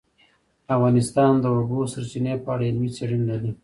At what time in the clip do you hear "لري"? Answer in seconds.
3.31-3.51